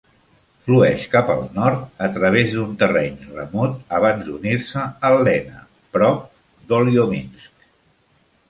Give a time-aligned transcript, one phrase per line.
[0.67, 5.63] Flueix cap al nord a través d'un terreny remot abans d'unir-se al Lena,
[5.99, 6.25] prop
[6.73, 7.71] d'Olyominsk.